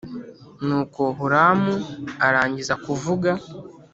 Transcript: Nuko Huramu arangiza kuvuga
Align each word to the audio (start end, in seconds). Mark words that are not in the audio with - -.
Nuko 0.65 1.01
Huramu 1.17 1.75
arangiza 2.27 2.73
kuvuga 2.83 3.31